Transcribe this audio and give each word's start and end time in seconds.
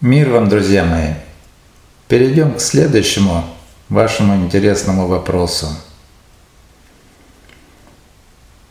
Мир 0.00 0.30
вам, 0.30 0.48
друзья 0.48 0.82
мои! 0.82 1.12
Перейдем 2.08 2.54
к 2.54 2.60
следующему 2.62 3.44
вашему 3.90 4.34
интересному 4.34 5.06
вопросу. 5.06 5.66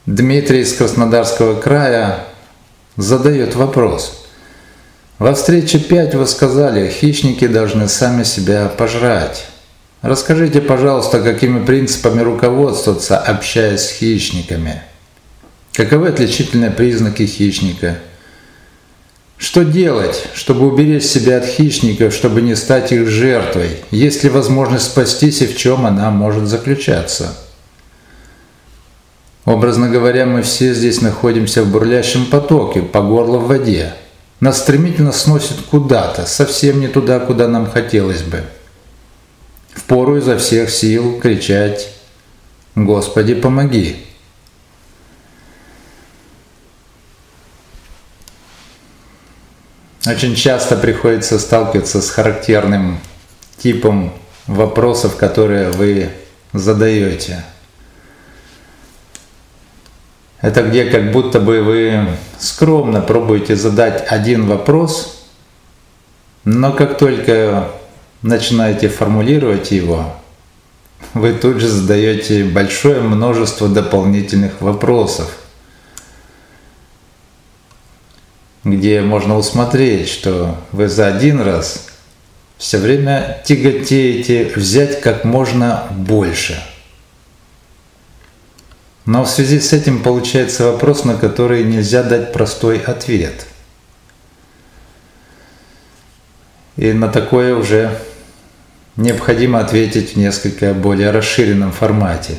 Дмитрий 0.08 0.62
из 0.62 0.74
Краснодарского 0.74 1.62
края 1.62 2.26
задает 2.98 3.54
вопрос. 3.54 4.26
Во 5.20 5.36
встрече 5.36 5.78
5 5.78 6.16
вы 6.16 6.26
сказали, 6.26 6.90
хищники 6.90 7.46
должны 7.46 7.88
сами 7.88 8.24
себя 8.24 8.68
пожрать. 8.68 9.46
Расскажите, 10.02 10.62
пожалуйста, 10.62 11.22
какими 11.22 11.64
принципами 11.64 12.22
руководствоваться, 12.22 13.20
общаясь 13.20 13.82
с 13.82 13.92
хищниками? 13.92 14.82
Каковы 15.74 16.08
отличительные 16.08 16.72
признаки 16.72 17.28
хищника– 17.28 18.00
что 19.40 19.64
делать, 19.64 20.28
чтобы 20.34 20.68
уберечь 20.68 21.06
себя 21.06 21.38
от 21.38 21.46
хищников, 21.46 22.14
чтобы 22.14 22.42
не 22.42 22.56
стать 22.56 22.92
их 22.92 23.08
жертвой? 23.08 23.78
Есть 23.90 24.26
ли 24.26 24.30
возможность 24.30 24.88
спастись 24.88 25.42
и 25.42 25.48
в 25.48 25.56
чем 25.56 25.86
она 25.86 26.12
может 26.12 26.46
заключаться? 26.46 27.38
Образно 29.46 29.88
говоря, 29.90 30.26
мы 30.26 30.42
все 30.42 30.74
здесь 30.74 31.02
находимся 31.02 31.64
в 31.64 31.72
бурлящем 31.72 32.26
потоке, 32.26 32.82
по 32.82 33.02
горло 33.02 33.38
в 33.38 33.48
воде. 33.48 33.94
Нас 34.42 34.60
стремительно 34.60 35.14
сносит 35.14 35.56
куда-то, 35.72 36.26
совсем 36.26 36.82
не 36.82 36.90
туда, 36.90 37.20
куда 37.20 37.48
нам 37.48 37.72
хотелось 37.72 38.24
бы. 38.24 38.44
Впору 39.74 40.18
изо 40.18 40.38
всех 40.38 40.70
сил 40.70 41.18
кричать 41.18 41.88
«Господи, 42.76 43.36
помоги!» 43.36 44.06
Очень 50.10 50.34
часто 50.34 50.76
приходится 50.76 51.38
сталкиваться 51.38 52.02
с 52.02 52.10
характерным 52.10 53.00
типом 53.60 54.12
вопросов, 54.48 55.18
которые 55.18 55.70
вы 55.70 56.10
задаете. 56.52 57.44
Это 60.42 60.64
где 60.64 60.86
как 60.86 61.12
будто 61.12 61.40
бы 61.40 61.62
вы 61.62 62.08
скромно 62.40 63.02
пробуете 63.02 63.56
задать 63.56 64.04
один 64.08 64.48
вопрос, 64.48 65.28
но 66.44 66.72
как 66.72 66.98
только 66.98 67.70
начинаете 68.24 68.90
формулировать 68.90 69.70
его, 69.70 70.16
вы 71.14 71.34
тут 71.34 71.60
же 71.60 71.68
задаете 71.68 72.46
большое 72.46 73.02
множество 73.02 73.68
дополнительных 73.70 74.60
вопросов– 74.60 75.30
где 78.64 79.02
можно 79.02 79.38
усмотреть, 79.38 80.10
что 80.10 80.58
вы 80.72 80.88
за 80.88 81.08
один 81.08 81.42
раз 81.42 81.88
все 82.58 82.78
время 82.78 83.42
тяготеете 83.46 84.52
взять 84.56 85.00
как 85.02 85.24
можно 85.24 85.88
больше. 85.92 86.62
Но 89.06 89.24
в 89.24 89.30
связи 89.30 89.60
с 89.60 89.74
этим 89.74 90.04
получается 90.04 90.72
вопрос, 90.72 91.04
на 91.06 91.16
который 91.16 91.64
нельзя 91.64 92.04
дать 92.04 92.34
простой 92.34 92.80
ответ. 92.80 93.46
И 96.76 96.92
на 96.94 97.08
такое 97.08 97.56
уже 97.56 97.98
необходимо 98.98 99.60
ответить 99.60 100.14
в 100.14 100.16
несколько 100.18 100.74
более 100.74 101.12
расширенном 101.12 101.72
формате. 101.72 102.36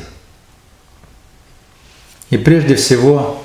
И 2.29 2.37
прежде 2.37 2.75
всего 2.75 3.40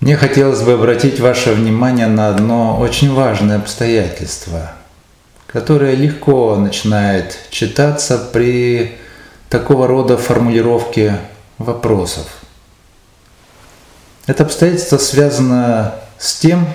мне 0.00 0.16
хотелось 0.16 0.62
бы 0.62 0.72
обратить 0.72 1.20
ваше 1.20 1.52
внимание 1.52 2.06
на 2.06 2.30
одно 2.30 2.78
очень 2.78 3.12
важное 3.12 3.56
обстоятельство, 3.56 4.72
которое 5.46 5.94
легко 5.94 6.56
начинает 6.56 7.38
читаться 7.50 8.16
при 8.16 8.96
такого 9.50 9.86
рода 9.86 10.16
формулировке 10.16 11.18
вопросов. 11.58 12.26
Это 14.26 14.44
обстоятельство 14.44 14.96
связано 14.96 15.96
с 16.18 16.36
тем, 16.38 16.66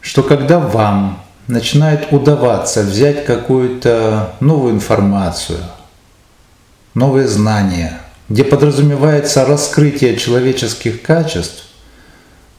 что 0.00 0.24
когда 0.24 0.58
вам 0.58 1.22
начинает 1.46 2.12
удаваться 2.12 2.82
взять 2.82 3.24
какую-то 3.24 4.34
новую 4.40 4.74
информацию, 4.74 5.58
новые 6.94 7.28
знания, 7.28 8.00
где 8.28 8.42
подразумевается 8.42 9.44
раскрытие 9.44 10.16
человеческих 10.16 11.02
качеств, 11.02 11.66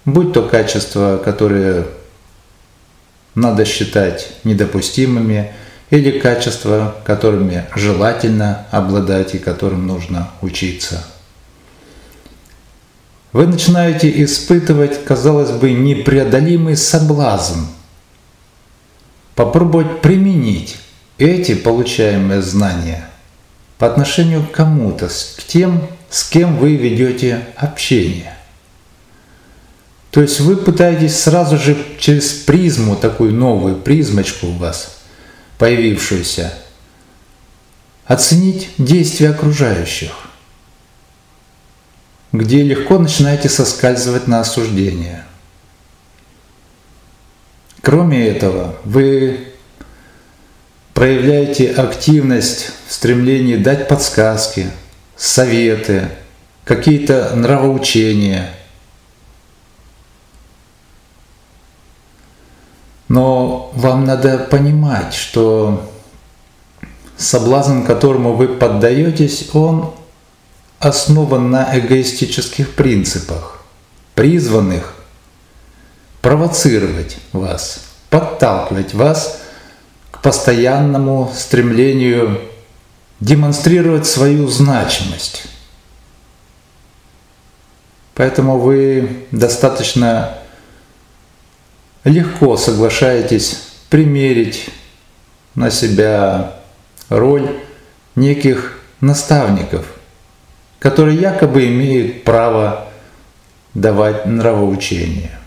будь 0.06 0.34
то 0.34 0.44
качества, 0.44 1.18
которые 1.24 1.86
надо 3.36 3.66
считать 3.66 4.30
недопустимыми, 4.44 5.54
или 5.90 6.18
качества, 6.20 6.96
которыми 7.06 7.66
желательно 7.76 8.66
обладать 8.72 9.36
и 9.36 9.40
которым 9.40 9.86
нужно 9.86 10.32
учиться. 10.42 11.06
Вы 13.32 13.46
начинаете 13.46 14.24
испытывать, 14.24 15.06
казалось 15.06 15.52
бы, 15.52 15.72
непреодолимый 15.72 16.78
соблазн 16.78 17.66
попробовать 19.36 20.02
применить 20.02 20.78
эти 21.20 21.54
получаемые 21.54 22.42
знания 22.42 23.08
по 23.78 23.86
отношению 23.86 24.48
к 24.48 24.52
кому-то, 24.52 25.10
к 25.10 25.44
тем, 25.44 25.88
с 26.10 26.24
кем 26.24 26.58
вы 26.58 26.76
ведете 26.76 27.46
общение– 27.56 28.38
то 30.14 30.22
есть 30.22 30.42
вы 30.42 30.58
пытаетесь 30.58 31.20
сразу 31.20 31.58
же 31.58 31.76
через 31.98 32.34
призму, 32.34 32.96
такую 32.96 33.34
новую 33.34 33.78
призмочку 33.78 34.46
у 34.46 34.52
вас, 34.52 35.00
появившуюся, 35.58 36.54
оценить 38.06 38.70
действия 38.78 39.32
окружающих, 39.32 40.12
где 42.32 42.62
легко 42.62 43.00
начинаете 43.00 43.50
соскальзывать 43.50 44.28
на 44.28 44.42
осуждение. 44.42 45.24
Кроме 47.82 48.28
этого, 48.28 48.76
вы 48.84 49.48
проявляете 50.94 51.72
активность 51.72 52.70
в 52.88 52.94
стремлении 52.94 53.56
дать 53.56 53.88
подсказки, 53.88 54.70
советы, 55.16 56.10
какие-то 56.66 57.36
нравоучения– 57.36 58.52
Но 63.08 63.72
вам 63.76 64.06
надо 64.06 64.38
понимать, 64.38 65.14
что 65.14 65.90
соблазн, 67.18 67.84
которому 67.84 68.34
вы 68.34 68.48
поддаетесь, 68.48 69.50
он 69.54 69.94
основан 70.80 71.50
на 71.50 71.78
эгоистических 71.78 72.76
принципах, 72.76 73.64
призванных 74.16 74.96
провоцировать 76.22 77.18
вас, 77.32 77.82
подталкивать 78.10 78.94
вас 78.94 79.42
к 80.12 80.22
постоянному 80.22 81.32
стремлению 81.36 82.40
демонстрировать 83.20 84.06
свою 84.06 84.48
значимость. 84.48 85.44
Поэтому 88.16 88.60
вы 88.60 89.26
достаточно 89.32 90.38
легко 92.04 92.58
соглашаетесь 92.58 93.68
примерить 93.90 94.70
на 95.56 95.72
себя 95.72 96.56
роль 97.10 97.50
неких 98.16 98.80
наставников, 99.02 99.86
которые 100.80 101.20
якобы 101.20 101.68
имеют 101.68 102.24
право 102.24 102.88
давать 103.74 104.26
нравоучение. 104.26 105.38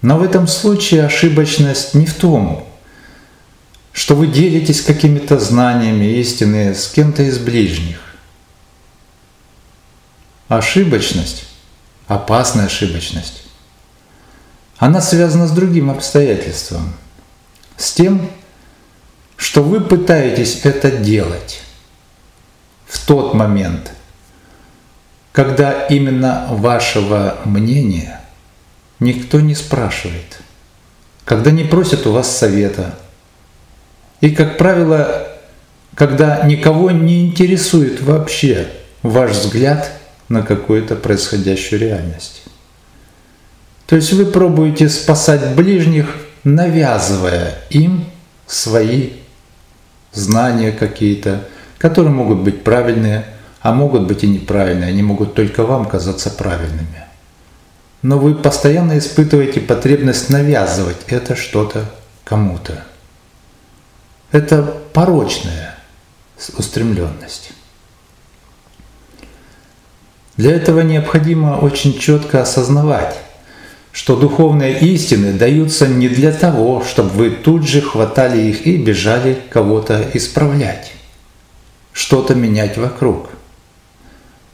Но 0.00 0.18
в 0.18 0.22
этом 0.22 0.48
случае 0.48 1.04
ошибочность 1.04 1.94
не 1.94 2.06
в 2.06 2.14
том, 2.14 2.66
что 3.92 4.16
вы 4.16 4.26
делитесь 4.26 4.80
какими-то 4.80 5.38
знаниями 5.38 6.18
истины 6.18 6.74
с 6.74 6.88
кем-то 6.88 7.22
из 7.22 7.38
ближних. 7.38 8.00
Ошибочность, 10.48 11.44
опасная 12.08 12.66
ошибочность, 12.66 13.44
она 14.82 15.00
связана 15.00 15.46
с 15.46 15.52
другим 15.52 15.92
обстоятельством. 15.92 16.92
С 17.76 17.92
тем, 17.92 18.28
что 19.36 19.62
вы 19.62 19.80
пытаетесь 19.80 20.62
это 20.64 20.90
делать 20.90 21.62
в 22.86 23.06
тот 23.06 23.32
момент, 23.32 23.92
когда 25.30 25.86
именно 25.86 26.48
вашего 26.50 27.36
мнения 27.44 28.22
никто 28.98 29.38
не 29.38 29.54
спрашивает, 29.54 30.40
когда 31.24 31.52
не 31.52 31.62
просят 31.62 32.04
у 32.08 32.12
вас 32.12 32.36
совета. 32.36 32.98
И, 34.20 34.32
как 34.32 34.58
правило, 34.58 35.28
когда 35.94 36.42
никого 36.42 36.90
не 36.90 37.24
интересует 37.24 38.02
вообще 38.02 38.66
ваш 39.04 39.30
взгляд 39.30 39.92
на 40.28 40.42
какую-то 40.42 40.96
происходящую 40.96 41.80
реальность. 41.80 42.41
То 43.86 43.96
есть 43.96 44.12
вы 44.12 44.26
пробуете 44.26 44.88
спасать 44.88 45.54
ближних, 45.54 46.06
навязывая 46.44 47.58
им 47.70 48.04
свои 48.46 49.10
знания 50.12 50.72
какие-то, 50.72 51.48
которые 51.78 52.12
могут 52.12 52.38
быть 52.38 52.64
правильные, 52.64 53.26
а 53.60 53.72
могут 53.72 54.06
быть 54.06 54.24
и 54.24 54.28
неправильные. 54.28 54.90
Они 54.90 55.02
могут 55.02 55.34
только 55.34 55.64
вам 55.64 55.86
казаться 55.86 56.30
правильными. 56.30 57.04
Но 58.02 58.18
вы 58.18 58.34
постоянно 58.34 58.98
испытываете 58.98 59.60
потребность 59.60 60.28
навязывать 60.28 60.98
это 61.06 61.36
что-то 61.36 61.84
кому-то. 62.24 62.84
Это 64.32 64.62
порочная 64.92 65.76
устремленность. 66.56 67.52
Для 70.36 70.56
этого 70.56 70.80
необходимо 70.80 71.58
очень 71.58 71.98
четко 71.98 72.42
осознавать, 72.42 73.18
что 73.92 74.16
духовные 74.16 74.80
истины 74.80 75.32
даются 75.32 75.86
не 75.86 76.08
для 76.08 76.32
того, 76.32 76.82
чтобы 76.82 77.10
вы 77.10 77.30
тут 77.30 77.68
же 77.68 77.82
хватали 77.82 78.40
их 78.40 78.66
и 78.66 78.78
бежали 78.78 79.38
кого-то 79.50 80.10
исправлять, 80.14 80.92
что-то 81.92 82.34
менять 82.34 82.78
вокруг. 82.78 83.28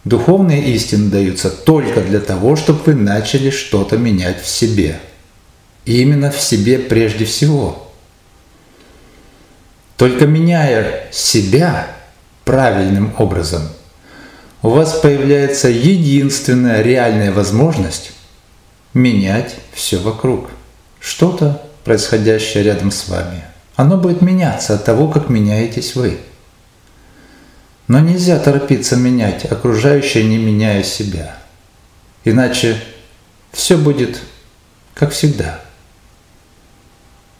Духовные 0.04 0.62
истины 0.74 1.10
даются 1.10 1.50
только 1.50 2.00
для 2.00 2.18
того, 2.18 2.56
чтобы 2.56 2.80
вы 2.86 2.94
начали 2.94 3.50
что-то 3.50 3.96
менять 3.96 4.42
в 4.42 4.48
себе. 4.48 4.98
И 5.84 6.02
именно 6.02 6.30
в 6.30 6.40
себе 6.40 6.78
прежде 6.78 7.24
всего. 7.24 7.90
Только 9.96 10.26
меняя 10.26 11.08
себя 11.12 11.88
правильным 12.44 13.14
образом, 13.18 13.62
у 14.62 14.70
вас 14.70 14.94
появляется 14.94 15.68
единственная 15.68 16.82
реальная 16.82 17.32
возможность 17.32 18.12
менять 18.98 19.56
все 19.72 19.98
вокруг. 19.98 20.50
Что-то, 21.00 21.62
происходящее 21.84 22.64
рядом 22.64 22.90
с 22.90 23.08
вами. 23.08 23.44
Оно 23.76 23.96
будет 23.96 24.20
меняться 24.20 24.74
от 24.74 24.84
того, 24.84 25.08
как 25.08 25.28
меняетесь 25.28 25.94
вы. 25.94 26.18
Но 27.86 28.00
нельзя 28.00 28.38
торопиться 28.38 28.96
менять 28.96 29.44
окружающее, 29.44 30.24
не 30.24 30.36
меняя 30.36 30.82
себя. 30.82 31.38
Иначе 32.24 32.82
все 33.52 33.78
будет 33.78 34.20
как 34.94 35.12
всегда. 35.12 35.60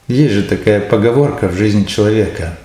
Есть 0.07 0.33
же 0.33 0.43
такая 0.45 0.81
поговорка 0.81 1.49
в 1.49 1.57
жизни 1.57 1.85
человека, 1.85 2.57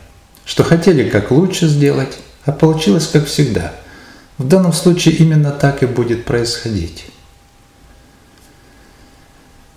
что 0.45 0.63
хотели 0.63 1.09
как 1.09 1.31
лучше 1.31 1.67
сделать, 1.67 2.19
а 2.45 2.51
получилось 2.51 3.07
как 3.07 3.25
всегда. 3.25 3.73
В 4.37 4.47
данном 4.47 4.71
случае 4.71 5.15
именно 5.15 5.51
так 5.51 5.83
и 5.83 5.87
будет 5.87 6.25
происходить. 6.25 7.05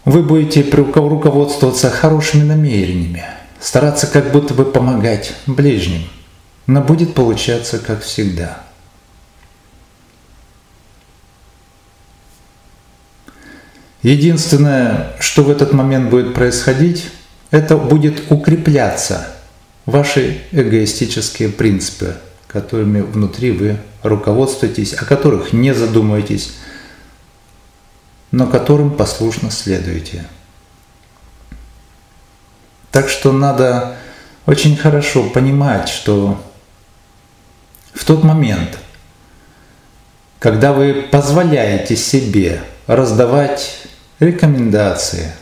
Вы 0.06 0.22
будете 0.22 0.62
руководствоваться 0.62 1.90
хорошими 1.90 2.44
намерениями, 2.44 3.24
стараться 3.58 4.06
как 4.06 4.30
будто 4.30 4.54
бы 4.54 4.64
помогать 4.64 5.34
ближним, 5.48 6.02
но 6.68 6.80
будет 6.80 7.12
получаться 7.12 7.80
как 7.80 8.02
всегда. 8.02 8.62
Единственное, 14.02 15.16
что 15.18 15.42
в 15.42 15.50
этот 15.50 15.72
момент 15.72 16.08
будет 16.08 16.34
происходить, 16.34 17.06
это 17.50 17.76
будет 17.76 18.30
укрепляться 18.30 19.26
ваши 19.86 20.42
эгоистические 20.52 21.48
принципы, 21.48 22.14
которыми 22.46 23.00
внутри 23.00 23.50
вы 23.50 23.78
руководствуетесь, 24.04 24.92
о 24.92 25.04
которых 25.04 25.52
не 25.52 25.74
задумываетесь, 25.74 26.52
но 28.36 28.46
которым 28.46 28.90
послушно 28.90 29.50
следуете. 29.50 30.26
Так 32.90 33.08
что 33.08 33.32
надо 33.32 33.96
очень 34.44 34.76
хорошо 34.76 35.30
понимать, 35.30 35.88
что 35.88 36.38
в 37.94 38.04
тот 38.04 38.24
момент, 38.24 38.78
когда 40.38 40.74
вы 40.74 41.08
позволяете 41.10 41.96
себе 41.96 42.60
раздавать 42.86 43.78
рекомендации, 44.18 45.32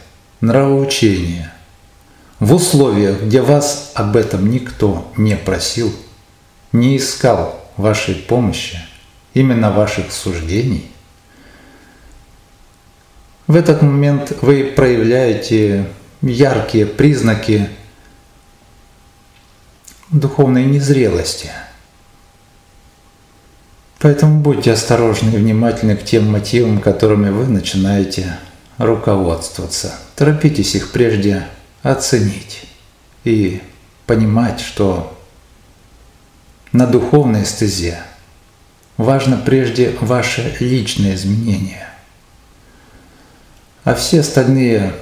нравоучения, 0.41 1.53
в 2.39 2.55
условиях, 2.55 3.23
где 3.23 3.43
вас 3.43 3.91
об 3.95 4.15
этом 4.15 4.49
никто 4.49 5.11
не 5.17 5.37
просил, 5.37 5.93
не 6.71 6.97
искал 6.97 7.61
вашей 7.77 8.15
помощи, 8.15 8.79
именно 9.33 9.73
ваших 9.73 10.13
суждений, 10.13 10.94
в 13.47 13.57
этот 13.57 13.83
момент 13.83 14.33
вы 14.41 14.65
проявляете 14.65 15.87
яркие 16.23 16.87
признаки 16.87 17.69
духовной 20.11 20.65
незрелости. 20.65 21.51
Поэтому 23.99 24.41
будьте 24.41 24.73
осторожны 24.73 25.31
и 25.31 25.37
внимательны 25.37 25.97
к 25.97 26.05
тем 26.05 26.31
мотивам, 26.31 26.81
которыми 26.81 27.31
вы 27.31 27.47
начинаете 27.47 28.39
руководствоваться. 28.79 29.95
Торопитесь 30.17 30.75
их 30.75 30.93
прежде 30.93 31.47
оценить 31.83 32.67
и 33.25 33.63
понимать, 34.07 34.61
что 34.61 35.19
на 36.73 36.87
духовной 36.87 37.45
стезе 37.45 37.99
важно 38.97 39.37
прежде 39.37 39.95
ваше 40.01 40.57
личное 40.61 41.15
изменение– 41.15 41.89
а 43.85 43.95
все 43.95 44.21
остальные 44.21 44.95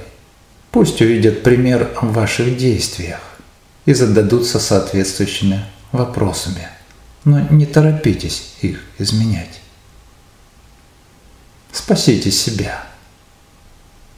пусть 0.71 1.01
увидят 1.01 1.43
пример 1.43 1.91
в 2.01 2.13
ваших 2.13 2.57
действиях 2.57 3.19
и 3.85 3.93
зададутся 3.93 4.59
соответствующими 4.59 5.65
вопросами. 5.91 6.67
Но 7.23 7.39
не 7.39 7.65
торопитесь 7.65 8.53
их 8.61 8.83
изменять. 8.97 9.61
Спасите 11.71 12.31
себя. 12.31 12.85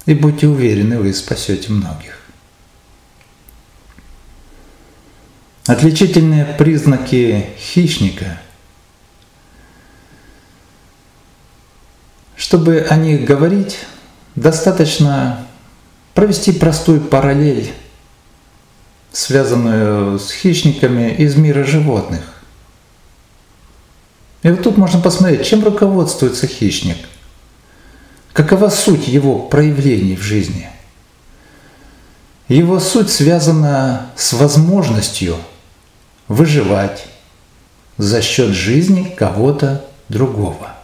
И 0.06 0.14
будьте 0.14 0.48
уверены, 0.48 1.00
вы 1.00 1.14
спасете 1.14 1.72
многих. 1.72 2.20
Отличительные 5.68 6.46
признаки 6.46 7.48
хищника– 7.58 8.40
чтобы 12.46 12.86
о 12.90 12.96
них 12.96 13.26
говорить, 13.26 13.80
Достаточно 14.36 15.46
провести 16.14 16.52
простую 16.52 17.02
параллель, 17.02 17.74
связанную 19.12 20.20
с 20.20 20.32
хищниками 20.32 21.14
из 21.14 21.36
мира 21.36 21.64
животных. 21.64 22.22
И 24.44 24.50
вот 24.50 24.62
тут 24.62 24.78
можно 24.78 25.00
посмотреть, 25.00 25.48
чем 25.48 25.64
руководствуется 25.64 26.48
хищник, 26.48 26.98
какова 28.34 28.70
суть 28.70 29.08
его 29.08 29.40
проявлений 29.40 30.16
в 30.16 30.22
жизни. 30.22 30.70
Его 32.48 32.80
суть 32.80 33.10
связана 33.10 34.12
с 34.16 34.34
возможностью 34.34 35.38
выживать 36.28 37.08
за 37.98 38.22
счет 38.22 38.50
жизни 38.52 39.16
кого-то 39.18 39.86
другого. 40.10 40.75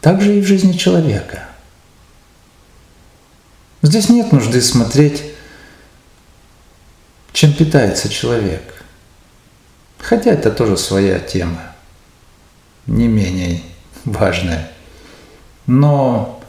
Так 0.00 0.22
же 0.22 0.38
и 0.38 0.40
в 0.40 0.46
жизни 0.46 0.72
человека. 0.72 1.44
Здесь 3.82 4.08
нет 4.08 4.32
нужды 4.32 4.60
смотреть, 4.60 5.22
чем 7.32 7.52
питается 7.52 8.08
человек. 8.08 8.62
Хотя 9.98 10.32
это 10.32 10.50
тоже 10.50 10.76
своя 10.76 11.18
тема, 11.18 11.60
не 12.86 13.08
менее 13.08 13.62
важная. 14.04 14.70
Но 15.66 16.42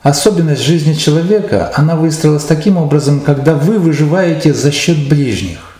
особенность 0.00 0.62
жизни 0.62 0.94
человека, 0.94 1.72
она 1.76 1.96
выстроилась 1.96 2.44
таким 2.44 2.78
образом, 2.78 3.20
когда 3.20 3.54
вы 3.54 3.78
выживаете 3.78 4.54
за 4.54 4.72
счет 4.72 5.08
ближних. 5.08 5.78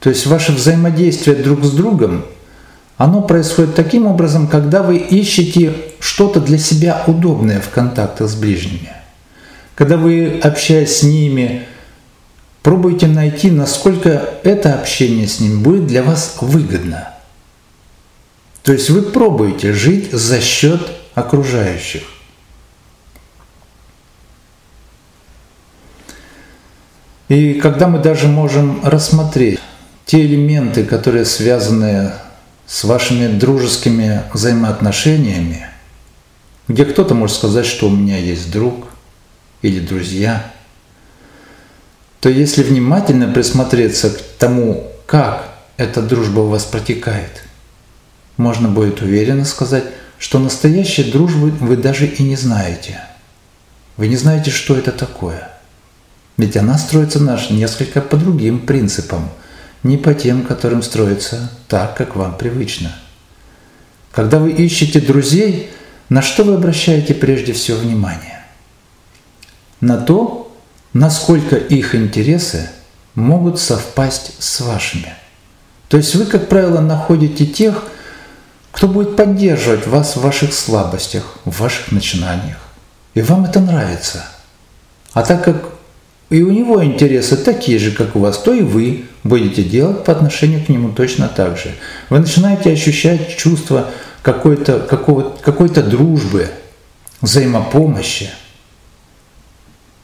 То 0.00 0.10
есть 0.10 0.26
ваше 0.26 0.52
взаимодействие 0.52 1.36
друг 1.36 1.64
с 1.64 1.70
другом– 1.70 2.26
оно 3.00 3.22
происходит 3.22 3.74
таким 3.74 4.06
образом, 4.06 4.46
когда 4.46 4.82
вы 4.82 4.98
ищете 4.98 5.72
что-то 6.00 6.38
для 6.38 6.58
себя 6.58 7.02
удобное 7.06 7.58
в 7.58 7.70
контактах 7.70 8.28
с 8.28 8.34
ближними. 8.34 8.92
Когда 9.74 9.96
вы, 9.96 10.38
общаясь 10.42 10.98
с 10.98 11.02
ними, 11.02 11.66
пробуете 12.60 13.06
найти, 13.06 13.50
насколько 13.50 14.22
это 14.42 14.74
общение 14.74 15.26
с 15.26 15.40
ними 15.40 15.62
будет 15.62 15.86
для 15.86 16.02
вас 16.02 16.36
выгодно. 16.42 17.14
То 18.64 18.74
есть 18.74 18.90
вы 18.90 19.00
пробуете 19.00 19.72
жить 19.72 20.12
за 20.12 20.42
счет 20.42 20.86
окружающих. 21.14 22.02
И 27.30 27.54
когда 27.54 27.88
мы 27.88 27.98
даже 27.98 28.28
можем 28.28 28.84
рассмотреть 28.84 29.58
те 30.04 30.20
элементы, 30.26 30.84
которые 30.84 31.24
связаны 31.24 32.12
с 32.70 32.84
вашими 32.84 33.26
дружескими 33.26 34.22
взаимоотношениями, 34.32 35.66
где 36.68 36.84
кто-то 36.84 37.14
может 37.14 37.34
сказать, 37.34 37.66
что 37.66 37.88
у 37.88 37.90
меня 37.90 38.16
есть 38.16 38.52
друг 38.52 38.86
или 39.60 39.80
друзья, 39.80 40.52
то 42.20 42.28
если 42.28 42.62
внимательно 42.62 43.26
присмотреться 43.26 44.10
к 44.10 44.22
тому, 44.38 44.88
как 45.06 45.48
эта 45.78 46.00
дружба 46.00 46.40
у 46.40 46.46
вас 46.46 46.64
протекает, 46.64 47.42
можно 48.36 48.68
будет 48.68 49.02
уверенно 49.02 49.44
сказать, 49.44 49.86
что 50.20 50.38
настоящей 50.38 51.10
дружбы 51.10 51.50
вы 51.50 51.76
даже 51.76 52.06
и 52.06 52.22
не 52.22 52.36
знаете. 52.36 53.00
Вы 53.96 54.06
не 54.06 54.16
знаете, 54.16 54.52
что 54.52 54.76
это 54.76 54.92
такое. 54.92 55.50
Ведь 56.36 56.56
она 56.56 56.78
строится 56.78 57.18
наш 57.18 57.50
несколько 57.50 58.00
по 58.00 58.16
другим 58.16 58.60
принципам, 58.60 59.28
не 59.82 59.96
по 59.96 60.14
тем, 60.14 60.44
которым 60.44 60.82
строится 60.82 61.50
так, 61.68 61.96
как 61.96 62.16
вам 62.16 62.36
привычно. 62.36 62.94
Когда 64.12 64.38
вы 64.38 64.50
ищете 64.50 65.00
друзей, 65.00 65.70
на 66.08 66.22
что 66.22 66.44
вы 66.44 66.54
обращаете 66.54 67.14
прежде 67.14 67.52
всего 67.52 67.78
внимание? 67.78 68.44
На 69.80 69.96
то, 69.96 70.54
насколько 70.92 71.56
их 71.56 71.94
интересы 71.94 72.68
могут 73.14 73.58
совпасть 73.58 74.34
с 74.38 74.60
вашими. 74.60 75.14
То 75.88 75.96
есть 75.96 76.14
вы, 76.14 76.26
как 76.26 76.48
правило, 76.48 76.80
находите 76.80 77.46
тех, 77.46 77.84
кто 78.72 78.86
будет 78.86 79.16
поддерживать 79.16 79.86
вас 79.86 80.16
в 80.16 80.20
ваших 80.20 80.52
слабостях, 80.52 81.38
в 81.44 81.60
ваших 81.60 81.90
начинаниях. 81.90 82.58
И 83.14 83.22
вам 83.22 83.44
это 83.44 83.60
нравится. 83.60 84.24
А 85.12 85.22
так 85.22 85.44
как 85.44 85.79
и 86.30 86.42
у 86.42 86.50
него 86.50 86.82
интересы 86.82 87.36
такие 87.36 87.78
же, 87.78 87.90
как 87.90 88.16
у 88.16 88.20
вас, 88.20 88.38
то 88.38 88.54
и 88.54 88.62
вы 88.62 89.04
будете 89.24 89.62
делать 89.62 90.04
по 90.04 90.12
отношению 90.12 90.64
к 90.64 90.68
нему 90.68 90.92
точно 90.92 91.28
так 91.28 91.58
же. 91.58 91.74
Вы 92.08 92.20
начинаете 92.20 92.70
ощущать 92.72 93.36
чувство 93.36 93.90
какой-то 94.22 94.80
какой 94.80 95.26
какой-то 95.42 95.82
дружбы, 95.82 96.48
взаимопомощи. 97.20 98.30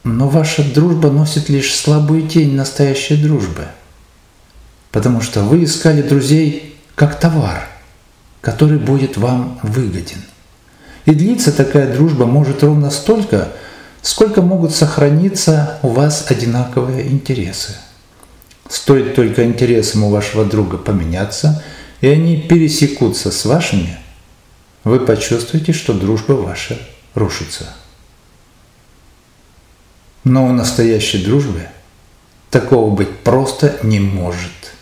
Но 0.03 0.29
ваша 0.29 0.63
дружба 0.63 1.09
носит 1.09 1.49
лишь 1.49 1.73
слабую 1.73 2.27
тень 2.27 2.55
настоящей 2.55 3.17
дружбы. 3.17 3.65
Потому 4.91 5.21
что 5.21 5.41
вы 5.41 5.63
искали 5.63 6.01
друзей 6.01 6.75
как 6.95 7.19
товар– 7.19 7.67
который 8.47 8.77
будет 8.77 9.17
вам 9.17 9.59
выгоден. 9.61 10.21
И 11.05 11.11
длиться 11.11 11.51
такая 11.51 11.93
дружба 11.93 12.25
может 12.25 12.63
ровно 12.63 12.89
столько, 12.91 13.49
сколько 14.01 14.41
могут 14.41 14.73
сохраниться 14.73 15.79
у 15.81 15.89
вас 15.89 16.25
одинаковые 16.29 17.07
интересы. 17.07 17.75
Стоит 18.69 19.15
только 19.15 19.45
интересам 19.45 20.03
у 20.03 20.09
вашего 20.09 20.45
друга 20.45 20.77
поменяться, 20.77 21.63
и 22.01 22.07
они 22.07 22.37
пересекутся 22.41 23.31
с 23.31 23.45
вашими, 23.45 23.97
вы 24.83 24.99
почувствуете, 24.99 25.73
что 25.73 25.93
дружба 25.93 26.33
ваша 26.33 26.77
рушится. 27.13 27.75
Но 30.23 30.45
у 30.45 30.51
настоящей 30.51 31.23
дружбы 31.23 31.67
такого 32.49 32.93
быть 32.93 33.19
просто 33.19 33.77
не 33.83 33.99
может, 33.99 34.73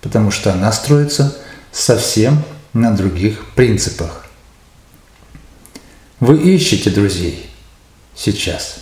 потому 0.00 0.30
что 0.30 0.52
она 0.52 0.72
строится 0.72 1.36
совсем 1.72 2.42
на 2.72 2.96
других 2.96 3.54
принципах. 3.54 4.26
Вы 6.20 6.38
ищете 6.38 6.90
друзей 6.90 7.49
сейчас. 8.14 8.80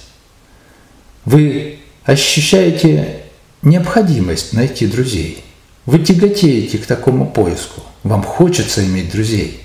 Вы 1.24 1.78
ощущаете 2.04 3.24
необходимость 3.62 4.52
найти 4.52 4.86
друзей. 4.86 5.44
Вы 5.86 6.00
тяготеете 6.00 6.78
к 6.78 6.86
такому 6.86 7.30
поиску. 7.30 7.82
Вам 8.02 8.22
хочется 8.22 8.84
иметь 8.84 9.10
друзей. 9.10 9.60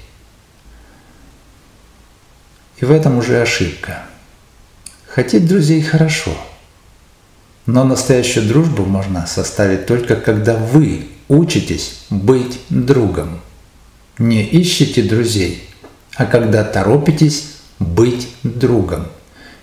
И 2.78 2.86
в 2.86 2.92
этом 2.92 3.18
уже 3.18 3.42
ошибка. 3.42 4.04
Хотеть 5.08 5.48
друзей 5.48 5.82
хорошо, 5.82 6.36
но 7.66 7.84
настоящую 7.84 8.48
дружбу 8.48 8.84
можно 8.84 9.28
составить 9.28 9.86
только 9.86 10.16
когда 10.16 10.56
вы 10.56 11.08
учитесь 11.28 12.00
быть 12.10 12.60
другом. 12.70 13.42
Не 14.18 14.44
ищите 14.44 15.04
друзей, 15.04 15.70
а 16.16 16.26
когда 16.26 16.64
торопитесь 16.64 17.52
быть 17.80 18.28
другом. 18.44 19.06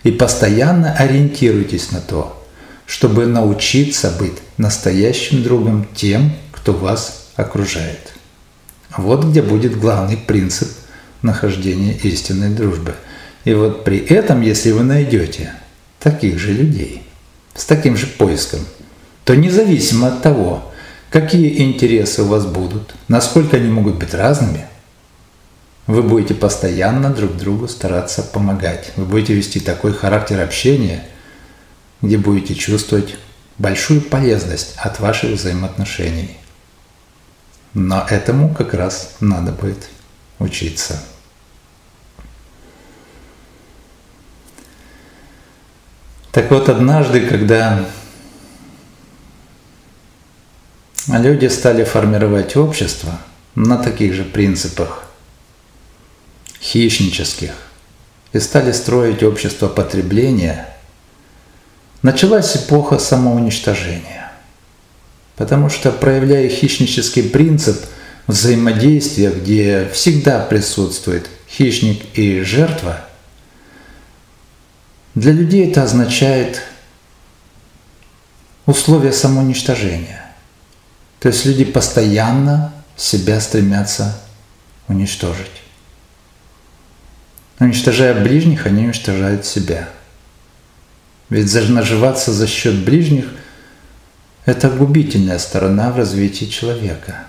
И 0.03 0.11
постоянно 0.11 0.95
ориентируйтесь 0.95 1.93
на 1.93 2.01
то, 2.01 2.43
чтобы 2.87 3.27
научиться 3.27 4.11
быть 4.19 4.39
настоящим 4.57 5.43
другом 5.43 5.87
тем, 5.95 6.33
кто 6.53 6.73
вас 6.73 7.31
окружает. 7.37 8.15
Вот 8.97 9.25
где 9.25 9.43
будет 9.43 9.79
главный 9.79 10.17
принцип 10.17 10.69
нахождения 11.23 11.93
истинной 12.03 12.49
дружбы. 12.49 12.95
И 13.45 13.55
вот 13.55 13.85
при 13.85 13.99
этом, 13.99 14.41
если 14.41 14.73
вы 14.73 14.83
найдете 14.83 15.53
таких 15.99 16.39
же 16.39 16.53
людей, 16.53 17.03
с 17.55 17.65
таким 17.65 17.97
же 17.97 18.07
поиском, 18.07 18.61
то 19.25 19.35
независимо 19.35 20.09
от 20.09 20.23
того, 20.23 20.73
какие 21.11 21.63
интересы 21.63 22.23
у 22.23 22.27
вас 22.27 22.47
будут, 22.47 22.95
насколько 23.09 23.57
они 23.57 23.69
могут 23.69 23.97
быть 23.97 24.15
разными, 24.15 24.67
вы 25.87 26.03
будете 26.03 26.35
постоянно 26.35 27.11
друг 27.11 27.37
другу 27.37 27.69
стараться 27.69 28.23
помогать. 28.23 28.93
Вы 28.97 29.05
будете 29.05 29.35
вести 29.35 29.61
такой 29.61 29.93
характер 29.93 30.41
общения, 30.41 31.05
где 32.03 32.17
будете 32.17 32.55
чувствовать 32.55 33.17
большую 33.59 34.01
полезность 34.01 34.75
от 34.77 35.01
ваших 35.01 35.33
взаимоотношений. 35.33 36.37
Но 37.75 38.07
этому 38.09 38.55
как 38.55 38.75
раз 38.75 39.15
надо 39.21 39.53
будет 39.53 39.89
учиться. 40.39 41.03
Так 46.33 46.51
вот, 46.51 46.69
однажды, 46.69 47.27
когда 47.27 47.85
люди 51.09 51.47
стали 51.47 51.83
формировать 51.85 52.57
общество 52.57 53.19
на 53.57 53.77
таких 53.77 54.15
же 54.15 54.25
принципах 54.25 55.10
хищнических 56.61 57.53
и 58.33 58.39
стали 58.39 58.73
строить 58.73 59.23
общество 59.23 59.69
потребления, 59.69 60.69
началась 62.03 62.57
эпоха 62.57 62.99
самоуничтожения. 62.99 64.33
Потому 65.37 65.71
что, 65.71 65.91
проявляя 65.91 66.49
хищнический 66.49 67.23
принцип 67.23 67.77
взаимодействия, 68.27 69.31
где 69.31 69.89
всегда 69.93 70.41
присутствует 70.41 71.29
хищник 71.49 72.03
и 72.15 72.43
жертва, 72.43 73.01
для 75.15 75.33
людей 75.33 75.71
это 75.71 75.83
означает 75.83 76.63
условия 78.67 79.13
самоуничтожения. 79.13 80.33
То 81.19 81.29
есть 81.29 81.45
люди 81.45 81.65
постоянно 81.65 82.73
себя 82.97 83.41
стремятся 83.41 84.21
уничтожить. 84.89 85.61
Уничтожая 87.61 88.21
ближних, 88.21 88.67
они 88.67 88.87
уничтожают 88.87 89.45
себя. 89.45 89.91
Ведь 91.29 91.49
наживаться 91.69 92.33
за 92.33 92.47
счет 92.47 92.75
ближних– 92.75 93.27
это 94.47 94.71
губительная 94.71 95.39
сторона 95.39 95.93
в 95.93 95.97
развитии 95.97 96.47
человека. 96.47 97.27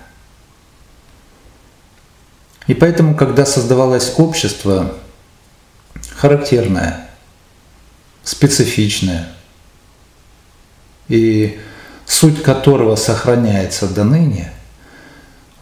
И 2.66 2.74
поэтому, 2.74 3.14
когда 3.14 3.44
создавалось 3.44 4.14
общество 4.16 4.94
характерное, 6.16 7.08
специфичное, 8.24 9.28
и 11.08 11.60
суть 12.06 12.42
которого 12.42 12.96
сохраняется 12.96 13.86
до 13.86 14.04
ныне, 14.04 14.50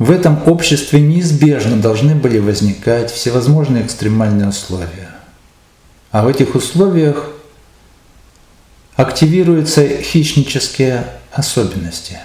в 0.01 0.11
этом 0.11 0.49
обществе 0.49 0.99
неизбежно 0.99 1.77
должны 1.77 2.15
были 2.15 2.39
возникать 2.39 3.13
всевозможные 3.13 3.85
экстремальные 3.85 4.49
условия. 4.49 5.11
А 6.11 6.25
в 6.25 6.29
этих 6.29 6.55
условиях 6.55 7.29
активируются 8.97 9.87
хищнические 9.87 11.07
особенности. 11.33 12.19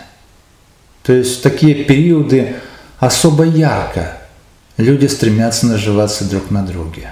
То 1.04 1.12
есть 1.12 1.40
в 1.40 1.42
такие 1.42 1.84
периоды 1.84 2.56
особо 2.98 3.44
ярко 3.44 4.20
люди 4.78 5.08
стремятся 5.08 5.68
наживаться 5.68 6.24
друг 6.24 6.52
на 6.52 6.66
друге, 6.66 7.10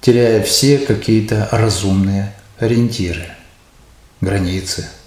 теряя 0.00 0.40
все 0.44 0.78
какие-то 0.78 1.48
разумные 1.50 2.32
ориентиры, 2.60 3.26
границы– 4.20 4.88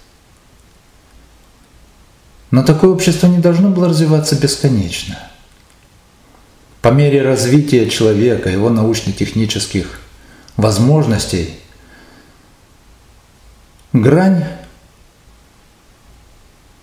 но 2.54 2.62
такое 2.62 2.90
общество 2.90 3.26
не 3.26 3.38
должно 3.38 3.68
было 3.68 3.88
развиваться 3.88 4.36
бесконечно. 4.36 5.18
По 6.82 6.90
мере 6.90 7.20
развития 7.22 7.90
человека, 7.90 8.48
его 8.48 8.70
научно-технических 8.70 9.98
возможностей, 10.56 11.58
грань 13.92 14.44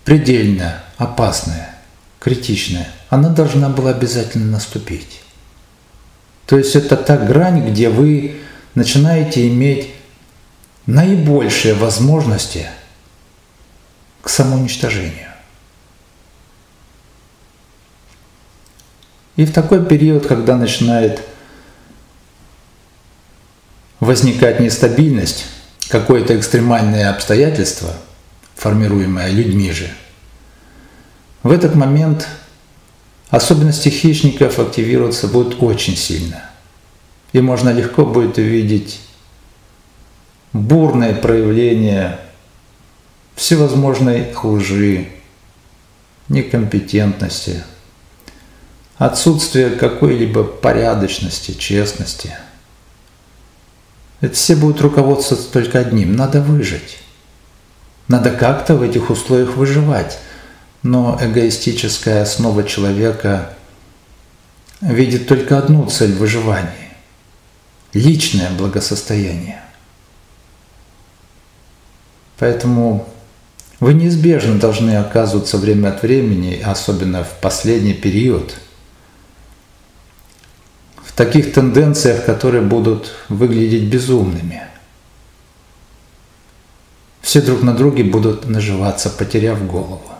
предельно 0.04 0.84
опасная 0.98 1.74
критичная, 2.20 2.88
она 3.08 3.30
должна 3.30 3.70
была 3.70 3.92
обязательно 3.92 4.50
наступить. 4.50 5.22
То 6.44 6.58
есть 6.58 6.76
это 6.76 6.98
та 6.98 7.16
грань, 7.16 7.66
где 7.70 7.88
вы 7.88 8.42
начинаете 8.74 9.48
иметь 9.48 9.88
наибольшие 10.84 11.72
возможности 11.72 12.68
к 14.20 14.28
самоуничтожению. 14.28 15.31
И 19.36 19.44
в 19.44 19.52
такой 19.52 19.84
период, 19.84 20.26
когда 20.26 20.56
начинает 20.56 21.22
возникать 24.00 24.60
нестабильность, 24.60 25.46
какое-то 25.88 26.38
экстремальное 26.38 27.10
обстоятельство, 27.10 27.94
формируемое 28.56 29.30
людьми 29.30 29.72
же, 29.72 29.90
в 31.42 31.50
этот 31.50 31.74
момент 31.74 32.28
особенности 33.30 33.88
хищников 33.88 34.58
активироваться 34.58 35.26
будут 35.26 35.62
очень 35.62 35.96
сильно. 35.96 36.44
И 37.32 37.40
можно 37.40 37.70
легко 37.70 38.04
будет 38.04 38.36
увидеть 38.36 39.00
бурное 40.52 41.14
проявление 41.14 42.18
всевозможной 43.34 44.34
лжи, 44.42 45.08
некомпетентности, 46.28 47.64
отсутствие 49.06 49.70
какой-либо 49.70 50.44
порядочности, 50.44 51.52
честности. 51.52 52.36
Это 54.20 54.34
все 54.34 54.54
будут 54.54 54.80
руководствоваться 54.80 55.50
только 55.50 55.80
одним– 55.80 56.14
надо 56.16 56.40
выжить. 56.40 56.98
Надо 58.06 58.30
как-то 58.30 58.76
в 58.76 58.82
этих 58.82 59.10
условиях 59.10 59.56
выживать. 59.56 60.18
Но 60.84 61.18
эгоистическая 61.20 62.22
основа 62.22 62.62
человека 62.62 63.54
видит 64.80 65.26
только 65.26 65.58
одну 65.58 65.86
цель 65.86 66.12
выживания– 66.12 66.96
личное 67.92 68.50
благосостояние. 68.50 69.62
Поэтому 72.38 73.08
вы 73.80 73.94
неизбежно 73.94 74.60
должны 74.60 74.96
оказываться 74.96 75.58
время 75.58 75.88
от 75.88 76.02
времени, 76.02 76.60
особенно 76.64 77.24
в 77.24 77.40
последний 77.40 77.94
период, 77.94 78.54
таких 81.14 81.52
тенденциях, 81.52 82.24
которые 82.24 82.62
будут 82.62 83.12
выглядеть 83.28 83.84
безумными. 83.84 84.62
Все 87.20 87.40
друг 87.40 87.62
на 87.62 87.74
друге 87.74 88.04
будут 88.04 88.48
наживаться, 88.48 89.10
потеряв 89.10 89.66
голову. 89.66 90.10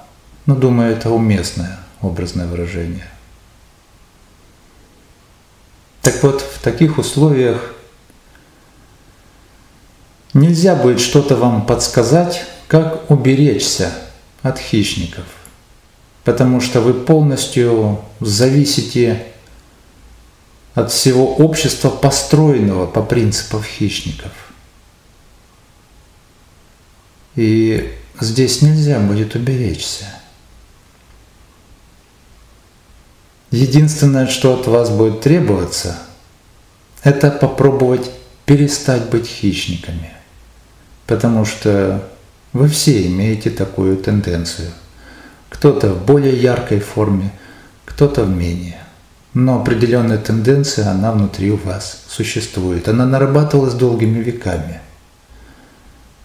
Но 0.47 0.55
думаю, 0.55 0.93
это 0.93 1.11
уместное 1.11 1.79
образное 2.01 2.47
выражение. 2.47 3.09
Так 6.03 6.23
вот, 6.23 6.41
в 6.41 6.61
таких 6.61 6.99
условиях 6.99 7.75
Нельзя 10.35 10.75
будет 10.75 11.01
что-то 11.01 11.37
вам 11.37 11.67
подсказать, 11.67 12.45
как 12.67 13.11
уберечься 13.11 13.93
от 14.41 14.59
хищников, 14.59 15.27
потому 16.25 16.61
что 16.61 16.81
вы 16.81 16.95
полностью 16.95 18.01
зависите 18.21 19.27
от 20.75 20.91
всего 20.91 21.35
общества, 21.37 21.91
построенного 21.91 22.87
по 22.87 23.02
принципам 23.02 23.62
хищников. 23.62 24.33
И 27.35 27.93
здесь 28.21 28.62
нельзя 28.62 29.00
будет 29.00 29.35
уберечься. 29.35 30.07
Единственное, 33.50 34.26
что 34.26 34.55
от 34.55 34.67
вас 34.67 34.91
будет 34.91 35.21
требоваться, 35.21 35.99
это 37.02 37.31
попробовать 37.31 38.11
перестать 38.47 39.11
быть 39.11 39.26
хищниками– 39.26 40.13
потому 41.13 41.45
что 41.45 42.08
вы 42.52 42.69
все 42.69 43.06
имеете 43.06 43.50
такую 43.50 43.97
тенденцию. 43.99 44.71
Кто-то 45.50 45.93
в 45.93 46.06
более 46.06 46.35
яркой 46.35 46.80
форме, 46.80 47.32
кто-то 47.85 48.25
в 48.25 48.30
менее. 48.30 48.81
Но 49.34 49.60
определенная 49.60 50.18
тенденция, 50.18 50.90
она 50.90 51.12
внутри 51.12 51.50
у 51.50 51.56
вас 51.56 52.04
существует. 52.08 52.88
Она 52.88 53.06
нарабатывалась 53.06 53.75
долгими 53.75 54.23
веками. 54.23 54.80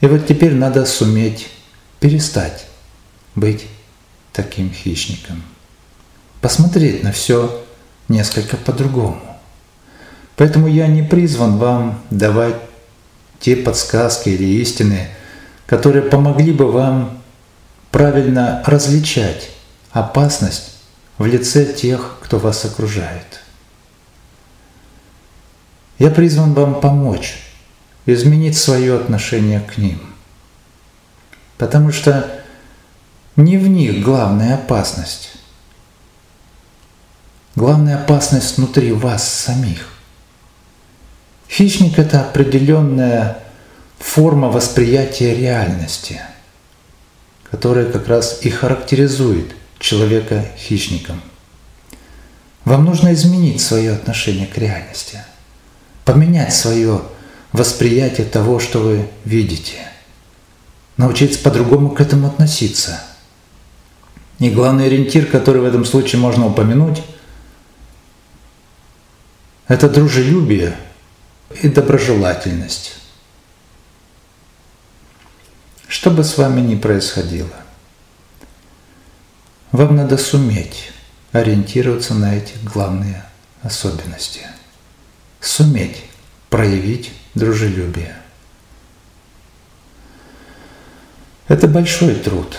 И 0.01 0.07
вот 0.07 0.27
теперь 0.27 0.53
надо 0.53 0.85
суметь 0.85 1.49
перестать 1.99 2.67
быть 3.35 3.67
таким 4.33 4.71
хищником. 4.71 5.41
Посмотреть 6.41 7.03
на 7.03 7.11
все 7.11 7.63
несколько 8.09 8.57
по-другому. 8.57 9.21
Поэтому 10.35 10.67
я 10.67 10.87
не 10.87 11.01
призван 11.01 11.57
вам 11.57 12.01
давать 12.11 12.55
те 13.39 13.55
подсказки 13.55 14.29
или 14.29 14.61
истины, 14.61 15.09
которые 15.65 16.03
помогли 16.03 16.51
бы 16.51 16.71
вам 16.71 17.21
правильно 17.91 18.63
различать 18.65 19.49
опасность 19.91 20.76
в 21.17 21.25
лице 21.25 21.73
тех, 21.73 22.17
кто 22.21 22.37
вас 22.37 22.65
окружает. 22.65 23.41
Я 25.99 26.11
призван 26.11 26.53
вам 26.53 26.79
помочь 26.79 27.39
изменить 28.05 28.57
свое 28.57 28.95
отношение 28.95 29.59
к 29.61 29.77
ним, 29.77 29.99
потому 31.57 31.91
что 31.91 32.43
не 33.35 33.57
в 33.57 33.67
них 33.67 34.03
главная 34.03 34.55
опасность. 34.55 35.33
Главная 37.55 37.97
опасность 37.97 38.57
внутри 38.57 38.91
вас 38.91 39.27
самих. 39.27 39.89
Хищник– 41.49 41.97
это 41.97 42.21
определенная 42.21 43.39
форма 43.97 44.49
восприятия 44.49 45.33
реальности, 45.33 46.21
которая 47.49 47.91
как 47.91 48.07
раз 48.07 48.39
и 48.43 48.51
характеризует 48.51 49.55
человека 49.79 50.45
хищником. 50.57 51.21
Вам 52.65 52.85
нужно 52.85 53.13
изменить 53.13 53.61
свое 53.61 53.93
отношение 53.93 54.47
к 54.47 54.57
реальности, 54.57 55.23
поменять 56.05 56.53
свое 56.53 57.01
восприятие 57.51 58.27
того, 58.27 58.59
что 58.59 58.79
вы 58.79 59.07
видите, 59.23 59.87
научиться 60.97 61.39
по-другому 61.39 61.91
к 61.91 62.01
этому 62.01 62.27
относиться. 62.27 63.01
И 64.39 64.49
главный 64.49 64.87
ориентир, 64.87 65.25
который 65.25 65.61
в 65.61 65.65
этом 65.65 65.85
случае 65.85 66.19
можно 66.19 66.47
упомянуть, 66.47 67.01
это 69.67 69.89
дружелюбие– 69.89 70.75
и 71.61 71.69
доброжелательность. 71.69 72.95
Что 75.87 76.11
бы 76.11 76.23
с 76.23 76.37
вами 76.37 76.61
ни 76.61 76.75
происходило, 76.75 77.53
вам 79.77 79.95
надо 79.95 80.17
суметь 80.17 80.91
ориентироваться 81.33 82.15
на 82.15 82.35
эти 82.35 82.53
главные 82.63 83.23
особенности. 83.61 84.41
Суметь 85.39 86.03
проявить 86.49 87.11
дружелюбие. 87.35 88.15
Это 91.47 91.67
большой 91.67 92.15
труд, 92.15 92.57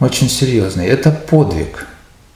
очень 0.00 0.30
серьезный. 0.30 0.86
Это 0.86 1.10
подвиг, 1.10 1.86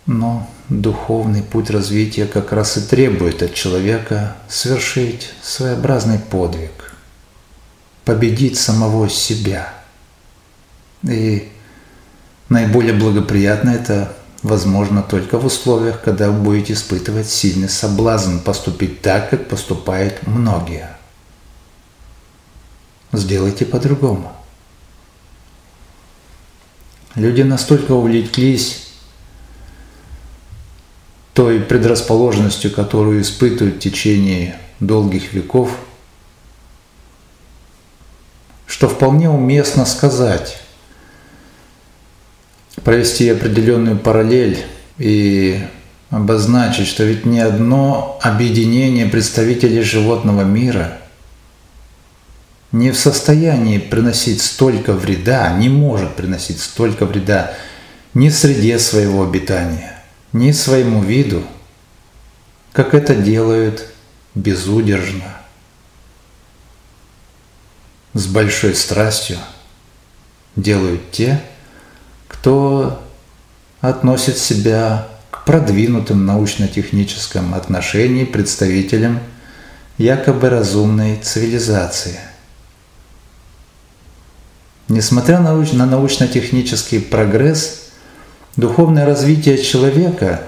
но 0.05 0.51
духовный 0.69 1.43
путь 1.43 1.71
развития 1.71 2.27
как 2.27 2.53
раз 2.53 2.77
и 2.77 2.83
требует 2.83 3.43
от 3.43 3.55
человека 3.55 4.37
совершить 4.51 5.31
своеобразный 5.43 6.19
подвиг, 6.19 6.95
победить 8.05 8.59
самого 8.59 9.09
себя. 9.09 9.73
И 11.05 11.51
наиболее 12.49 12.95
благоприятно 12.95 13.71
это 13.71 14.15
возможно 14.43 15.03
только 15.03 15.39
в 15.39 15.47
условиях, 15.47 16.03
когда 16.03 16.31
вы 16.31 16.41
будете 16.41 16.75
испытывать 16.75 17.29
сильный 17.29 17.69
соблазн 17.69 18.39
поступить 18.39 19.01
так, 19.01 19.31
как 19.31 19.49
поступают 19.49 20.27
многие. 20.27 20.91
Сделайте 23.13 23.65
по-другому. 23.65 24.33
Люди 27.15 27.43
настолько 27.43 27.93
увлеклись 27.93 28.89
той 31.33 31.61
предрасположенностью, 31.61 32.73
которую 32.73 33.23
испытывают 33.23 33.77
в 33.77 33.81
течение 33.81 34.59
долгих 34.81 35.33
веков, 35.33 35.71
что 38.67 38.89
вполне 38.89 39.31
уместно 39.31 39.87
сказать, 39.87 40.59
провести 42.83 43.29
определенную 43.29 43.99
параллель 43.99 44.65
и 44.99 45.61
обозначить, 46.11 46.87
что 46.87 47.05
ведь 47.05 47.25
ни 47.25 47.39
одно 47.39 48.19
объединение 48.23 49.07
представителей 49.07 49.83
животного 49.83 50.43
мира 50.43 50.99
не 52.73 52.91
в 52.91 52.99
состоянии 52.99 53.79
приносить 53.79 54.43
столько 54.43 54.93
вреда, 54.93 55.53
не 55.57 55.69
может 55.69 56.17
приносить 56.17 56.61
столько 56.61 57.07
вреда 57.07 57.55
ни 58.15 58.29
среде 58.29 58.79
своего 58.79 59.23
обитания, 59.23 60.03
ни 60.33 60.51
своему 60.51 61.03
виду, 61.03 61.45
как 62.73 62.95
это 62.95 63.15
делают 63.15 63.87
безудержно, 64.35 65.37
с 68.13 68.27
большой 68.27 68.75
страстью 68.75 69.39
делают 70.57 71.13
те, 71.13 71.41
кто 72.45 73.03
относит 73.81 74.37
себя 74.37 75.09
к 75.31 75.47
продвинутым 75.47 76.27
научно-техническом 76.27 77.55
отношении 77.55 78.27
представителям 78.27 79.21
якобы 79.97 80.51
разумной 80.51 81.17
цивилизации. 81.17 82.21
Несмотря 84.89 85.41
на 85.41 85.87
научно-технический 85.87 86.99
прогресс, 86.99 87.85
духовное 88.57 89.07
развитие 89.07 89.57
человека 89.57 90.43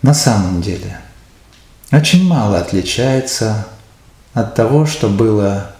на 0.00 0.14
самом 0.14 0.62
деле 0.62 1.00
очень 1.90 2.24
мало 2.24 2.60
отличается 2.60 3.66
от 4.32 4.54
того, 4.54 4.86
что 4.86 5.08
было 5.08 5.74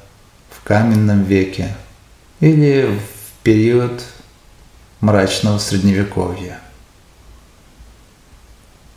в 0.51 0.65
каменном 0.65 1.23
веке 1.23 1.77
или 2.41 2.99
в 2.99 3.45
период 3.45 4.03
мрачного 5.01 5.59
средневековья. 5.59 6.61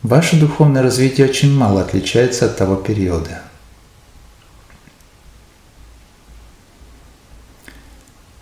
Ваше 0.02 0.36
духовное 0.36 0.82
развитие 0.82 1.26
очень 1.26 1.56
мало 1.56 1.80
отличается 1.80 2.46
от 2.46 2.56
того 2.56 2.76
периода. 2.76 3.42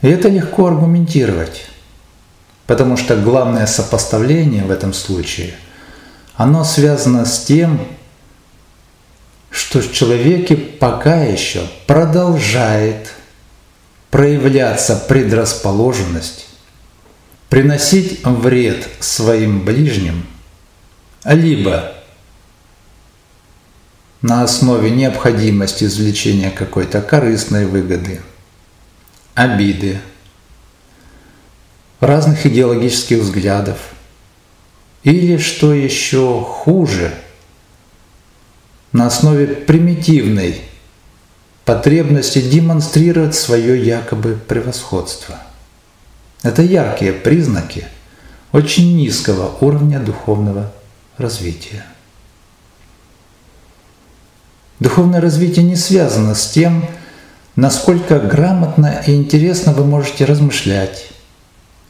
И 0.01 0.09
это 0.09 0.29
легко 0.29 0.66
аргументировать, 0.66 1.66
потому 2.66 2.96
что 2.96 3.16
главное 3.16 3.66
сопоставление 3.66 4.64
в 4.64 4.72
этом 4.72 4.92
случае, 4.92 5.55
оно 6.35 6.64
связано 6.64 7.25
с 7.25 7.44
тем, 7.44 7.87
что 9.51 9.81
в 9.81 9.92
человеке 9.92 10.57
пока 10.57 11.22
еще 11.22 11.68
продолжает 11.87 13.12
проявляться 14.11 14.96
предрасположенность 14.96 16.48
приносить 17.52 18.24
вред 18.24 18.88
своим 19.00 19.62
ближним, 19.62 20.24
либо 21.22 21.92
на 24.22 24.42
основе 24.42 24.90
необходимости 24.90 25.84
извлечения 25.84 26.50
какой-то 26.50 27.02
корыстной 27.02 27.66
выгоды, 27.66 28.22
обиды, 29.34 30.00
разных 32.00 32.46
идеологических 32.46 33.18
взглядов, 33.18 33.76
или, 35.02 35.36
что 35.36 35.74
еще 35.74 36.40
хуже, 36.40 37.12
на 38.92 39.08
основе 39.08 39.46
примитивной 39.46 40.62
потребности 41.66 42.40
демонстрировать 42.40 43.34
свое 43.34 43.78
якобы 43.84 44.40
превосходство– 44.48 45.38
это 46.42 46.62
яркие 46.62 47.12
признаки 47.12 47.87
очень 48.52 48.96
низкого 48.96 49.57
уровня 49.61 50.00
духовного 50.00 50.72
развития. 51.16 51.85
Духовное 54.81 55.20
развитие 55.20 55.64
не 55.64 55.76
связано 55.76 56.35
с 56.35 56.50
тем, 56.50 56.85
насколько 57.55 58.18
грамотно 58.18 59.02
и 59.07 59.14
интересно 59.14 59.72
вы 59.72 59.85
можете 59.85 60.24
размышлять 60.24 61.07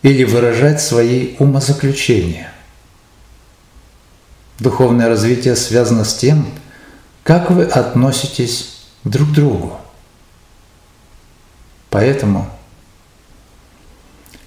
или 0.02 0.24
выражать 0.24 0.82
свои 0.82 1.34
умозаключения. 1.38 2.52
Духовное 4.58 5.08
развитие 5.08 5.56
связано 5.56 6.04
с 6.04 6.14
тем, 6.14 6.46
как 7.22 7.50
вы 7.50 7.64
относитесь 7.64 8.76
друг 9.04 9.30
к 9.30 9.32
другу. 9.32 9.78
Поэтому 11.90 12.48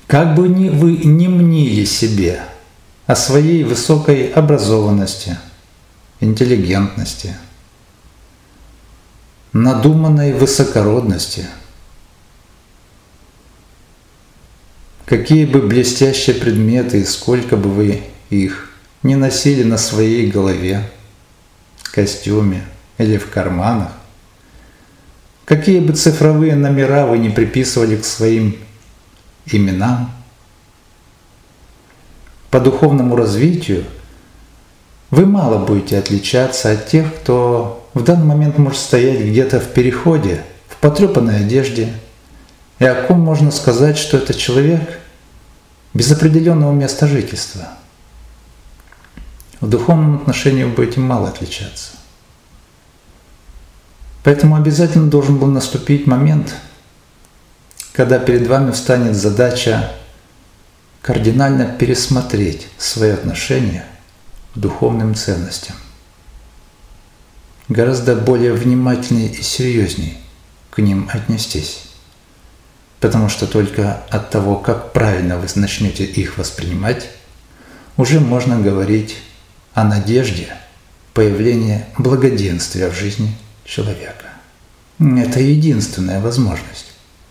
как 0.08 0.36
бы 0.36 0.48
ни 0.48 0.70
вы 0.70 0.98
ни 0.98 1.28
мнили 1.28 1.86
себе 1.86 2.42
о 3.08 3.16
своей 3.16 3.64
высокой 3.64 4.30
образованности, 4.30 5.38
интеллигентности, 6.20 7.36
надуманной 9.54 10.34
высокородности, 10.34 11.48
какие 15.06 15.46
бы 15.46 15.62
блестящие 15.62 16.36
предметы 16.36 17.02
и 17.02 17.06
сколько 17.06 17.58
бы 17.58 17.70
вы 17.70 18.04
их 18.30 18.72
не 19.02 19.16
носили 19.16 19.64
на 19.64 19.78
своей 19.78 20.30
голове, 20.30 20.90
костюме 21.92 22.64
или 22.98 23.18
в 23.18 23.30
карманах, 23.30 23.92
какие 25.46 25.80
бы 25.80 25.94
цифровые 25.94 26.56
номера 26.56 27.06
вы 27.06 27.20
не 27.20 27.30
приписывали 27.30 27.98
к 27.98 28.06
своим 28.06 28.58
именам, 29.46 30.12
по 32.50 32.60
духовному 32.60 33.16
развитию, 33.16 33.86
вы 35.12 35.26
мало 35.26 35.64
будете 35.64 35.98
отличаться 35.98 36.72
от 36.72 36.88
тех, 36.88 37.14
кто 37.16 37.90
в 37.94 38.04
данный 38.04 38.26
момент 38.26 38.58
может 38.58 38.80
стоять 38.80 39.22
где-то 39.22 39.60
в 39.60 39.74
переходе, 39.74 40.44
в 40.68 40.78
потрепанной 40.78 41.40
одежде, 41.42 41.94
и 42.80 42.86
о 42.86 43.04
ком 43.04 43.20
можно 43.20 43.52
сказать, 43.52 43.98
что 43.98 44.18
это 44.18 44.34
человек 44.34 45.00
без 45.94 46.12
определенного 46.12 46.74
места 46.74 47.08
жительства. 47.08 47.70
В 49.62 49.70
духовном 49.70 50.16
отношении 50.16 50.64
вы 50.64 50.72
будете 50.72 51.00
мало 51.00 51.30
отличаться. 51.30 51.92
Поэтому 54.24 54.56
обязательно 54.56 55.08
должен 55.08 55.38
был 55.38 55.48
наступить 55.48 56.08
момент– 56.08 56.56
когда 57.96 58.20
перед 58.20 58.46
вами 58.48 58.72
встанет 58.72 59.16
задача 59.16 59.92
кардинально 61.02 61.66
пересмотреть 61.66 62.68
свои 62.78 63.12
отношения 63.12 63.86
к 64.54 64.58
духовным 64.58 65.16
ценностям. 65.16 65.76
Гораздо 67.70 68.16
более 68.16 68.54
внимательнее 68.54 69.30
и 69.30 69.42
серьезнее 69.42 70.18
к 70.72 70.80
ним 70.80 71.10
отнестись. 71.12 71.84
Потому 73.00 73.30
что 73.30 73.48
только 73.48 74.02
от 74.10 74.30
того, 74.30 74.58
как 74.58 74.92
правильно 74.92 75.38
вы 75.38 75.48
начнете 75.56 76.04
их 76.04 76.38
воспринимать, 76.38 77.10
уже 77.98 78.20
можно 78.20 78.60
говорить 78.60 79.18
о 79.74 79.86
надежде 79.86 80.50
появления 81.14 81.88
благоденствия 81.98 82.90
в 82.90 82.96
жизни 82.96 83.38
человека. 83.64 84.26
Это 85.00 85.40
единственная 85.40 86.20
возможность 86.20 86.85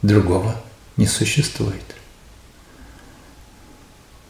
другого 0.05 0.55
не 0.97 1.07
существует. 1.07 1.83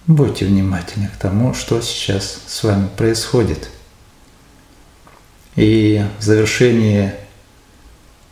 Будьте 0.06 0.44
внимательны 0.44 1.08
к 1.08 1.16
тому, 1.16 1.54
что 1.54 1.80
сейчас 1.80 2.38
с 2.46 2.62
вами 2.62 2.88
происходит. 2.96 3.70
И 5.56 6.04
в 6.18 6.22
завершение 6.22 7.18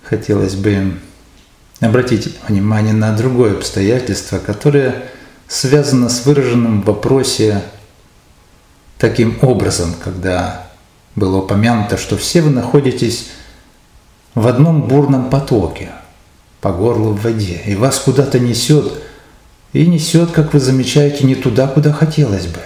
хотелось 0.02 0.54
бы 0.54 0.98
обратить 1.80 2.36
внимание 2.48 2.92
на 2.92 3.16
другое 3.16 3.56
обстоятельство, 3.56 4.38
которое 4.38 5.10
связано 5.48 6.08
с 6.08 6.26
выраженным 6.26 6.82
в 6.82 6.86
вопросе 6.86 7.62
таким 8.98 9.38
образом, 9.42 9.94
когда 10.02 10.70
было 11.16 11.38
упомянуто, 11.38 11.96
что 11.96 12.16
все 12.16 12.42
вы 12.42 12.50
находитесь 12.50 13.30
в 14.34 14.46
одном 14.46 14.82
бурном 14.82 15.30
потоке– 15.30 15.90
по 16.62 16.72
горлу 16.72 17.12
в 17.12 17.22
воде, 17.22 17.60
и 17.66 17.74
вас 17.74 17.98
куда-то 17.98 18.38
несет, 18.38 19.02
и 19.72 19.84
несет, 19.84 20.30
как 20.30 20.54
вы 20.54 20.60
замечаете, 20.60 21.24
не 21.24 21.34
туда, 21.34 21.66
куда 21.66 21.92
хотелось 21.92 22.46
бы. 22.46 22.60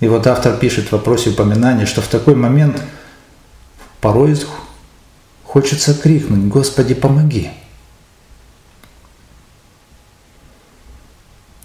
И 0.00 0.08
вот 0.08 0.26
автор 0.26 0.58
пишет 0.58 0.88
в 0.88 0.92
вопросе 0.92 1.30
упоминания, 1.30 1.86
что 1.86 2.02
в 2.02 2.08
такой 2.08 2.34
момент 2.34 2.82
порой 4.02 4.38
хочется 5.44 5.94
крикнуть 5.94 6.44
«Господи, 6.44 6.92
помоги!». 6.92 7.50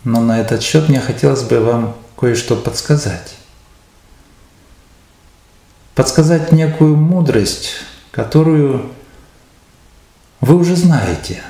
Но 0.06 0.22
на 0.22 0.40
этот 0.40 0.64
счет 0.64 0.88
мне 0.88 1.02
хотелось 1.02 1.44
бы 1.44 1.60
вам 1.60 1.98
кое-что 2.18 2.56
подсказать. 2.56 3.36
Подсказать 5.96 6.54
некую 6.54 6.96
мудрость, 6.96 7.72
которую 8.12 8.92
вы 10.46 10.58
уже 10.58 10.76
знаете. 10.76 11.42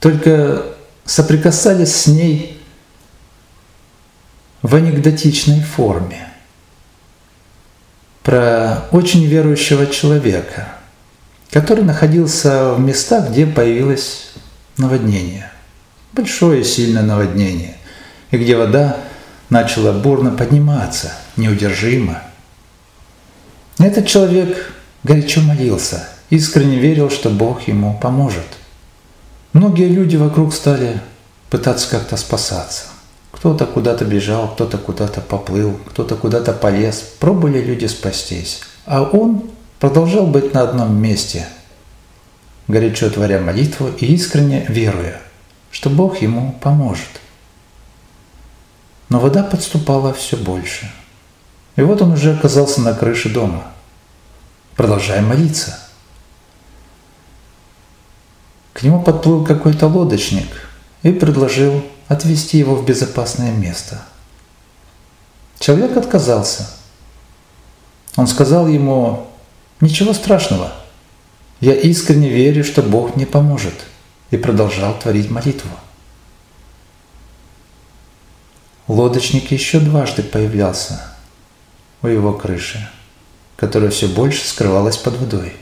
Только 0.00 0.64
соприкасались 1.06 1.96
с 1.96 2.06
ней 2.06 2.60
в 4.60 4.74
анекдотичной 4.74 5.62
форме 5.62 6.28
про 8.22 8.84
очень 8.90 9.24
верующего 9.24 9.86
человека, 9.86 10.68
который 11.50 11.84
находился 11.84 12.74
в 12.74 12.80
местах, 12.80 13.30
где 13.30 13.46
появилось 13.46 14.32
наводнение. 14.76 15.50
большое 16.12 16.64
сильное 16.64 17.02
наводнение, 17.02 17.76
и 18.30 18.36
где 18.36 18.56
вода 18.56 18.96
начала 19.48 19.92
бурно 19.92 20.32
подниматься, 20.32 21.12
неудержимо. 21.36 22.22
Этот 23.78 24.06
человек 24.06 24.72
горячо 25.02 25.40
молился, 25.40 26.08
искренне 26.30 26.78
верил, 26.78 27.10
что 27.10 27.30
Бог 27.30 27.68
ему 27.68 27.98
поможет. 28.00 28.46
Многие 29.52 29.88
люди 29.88 30.16
вокруг 30.16 30.52
стали 30.54 31.00
пытаться 31.50 31.88
как-то 31.88 32.16
спасаться. 32.16 32.84
Кто-то 33.32 33.66
куда-то 33.66 34.04
бежал, 34.04 34.48
кто-то 34.48 34.78
куда-то 34.78 35.20
поплыл, 35.20 35.78
кто-то 35.90 36.16
куда-то 36.16 36.52
полез. 36.52 37.00
Пробовали 37.20 37.60
люди 37.62 37.86
спастись. 37.86 38.62
А 38.86 39.02
он 39.02 39.50
продолжал 39.78 40.26
быть 40.26 40.54
на 40.54 40.62
одном 40.62 40.96
месте, 40.96 41.46
горячо 42.68 43.10
творя 43.10 43.40
молитву 43.40 43.88
и 43.98 44.06
искренне 44.06 44.64
веруя, 44.68 45.20
что 45.70 45.90
Бог 45.90 46.22
ему 46.22 46.56
поможет. 46.60 47.20
Но 49.08 49.20
вода 49.20 49.42
подступала 49.42 50.12
все 50.12 50.36
больше. 50.36 50.90
И 51.76 51.82
вот 51.82 52.00
он 52.02 52.12
уже 52.12 52.34
оказался 52.34 52.80
на 52.80 52.94
крыше 52.94 53.28
дома, 53.28 53.64
продолжая 54.76 55.20
молиться. 55.20 55.85
К 58.76 58.82
нему 58.82 59.02
подплыл 59.02 59.42
какой-то 59.42 59.86
лодочник 59.86 60.68
и 61.02 61.10
предложил 61.10 61.82
отвезти 62.08 62.58
его 62.58 62.74
в 62.74 62.84
безопасное 62.84 63.50
место. 63.50 64.02
Человек 65.58 65.96
отказался. 65.96 66.68
Он 68.16 68.26
сказал 68.26 68.68
ему, 68.68 69.28
ничего 69.80 70.12
страшного, 70.12 70.74
я 71.60 71.72
искренне 71.72 72.28
верю, 72.28 72.64
что 72.64 72.82
Бог 72.82 73.16
мне 73.16 73.24
поможет, 73.24 73.72
и 74.30 74.36
продолжал 74.36 74.98
творить 74.98 75.30
молитву. 75.30 75.70
Лодочник 78.88 79.52
еще 79.52 79.80
дважды 79.80 80.22
появлялся 80.22 81.16
у 82.02 82.08
его 82.08 82.34
крыши, 82.34 82.86
которая 83.56 83.88
все 83.88 84.06
больше 84.06 84.46
скрывалась 84.46 84.98
под 84.98 85.16
водой. 85.16 85.56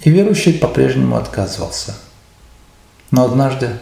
И 0.00 0.10
верующий 0.10 0.54
по-прежнему 0.54 1.16
отказывался– 1.16 1.94
но 3.10 3.24
однажды 3.24 3.78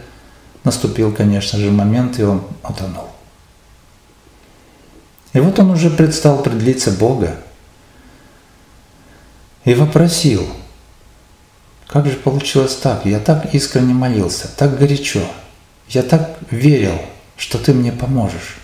наступил, 0.65 1.13
конечно 1.13 1.59
же, 1.59 1.71
момент, 1.71 2.19
и 2.19 2.23
он 2.23 2.45
утонул. 2.63 3.09
И 5.33 5.41
вот 5.41 5.59
он 5.59 5.71
уже 5.71 5.91
предстал 5.91 6.43
пред 6.43 6.63
лице 6.63 6.91
Бога 6.93 7.37
и 9.65 9.75
вопросил, 9.75 10.47
как 11.89 12.07
же 12.07 12.17
получилось 12.17 12.77
так? 12.77 13.05
Я 13.05 13.21
так 13.21 13.55
искренне 13.55 13.95
молился, 13.95 14.49
так 14.57 14.79
горячо, 14.79 15.23
я 15.89 16.03
так 16.03 16.39
верил, 16.51 16.99
что 17.37 17.59
ты 17.59 17.75
мне 17.75 17.93
поможешь. 17.93 18.57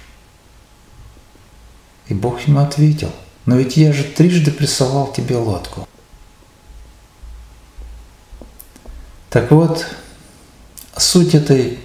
И 2.08 2.14
Бог 2.14 2.40
ему 2.46 2.60
ответил, 2.60 3.10
но 3.46 3.56
ведь 3.56 3.76
я 3.76 3.92
же 3.92 4.04
трижды 4.04 4.50
присылал 4.50 5.12
тебе 5.12 5.36
лодку. 5.36 5.86
Так 9.32 9.50
вот, 9.50 9.86
Суть 10.94 11.34
этой, 11.34 11.78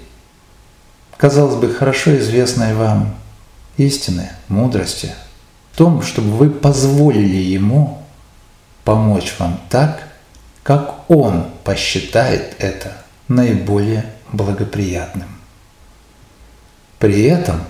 казалось 1.15 1.55
бы, 1.55 1.73
хорошо 1.73 2.17
известной 2.17 2.73
вам 2.73 3.15
истины, 3.77 4.31
мудрости 4.49 5.15
в 5.71 5.77
том, 5.77 6.01
чтобы 6.01 6.31
вы 6.31 6.49
позволили 6.49 7.37
Ему 7.37 8.03
помочь 8.83 9.33
вам 9.39 9.61
так, 9.69 10.09
как 10.61 11.09
Он 11.09 11.47
посчитает 11.63 12.57
это 12.59 12.97
наиболее 13.29 14.05
благоприятным. 14.33 15.29
При 16.99 17.23
этом 17.23 17.61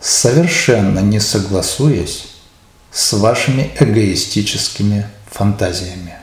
совершенно 0.00 1.00
не 1.00 1.20
согласуясь 1.20 2.28
с 2.90 3.12
вашими 3.12 3.70
эгоистическими 3.78 5.06
фантазиями, 5.30 6.14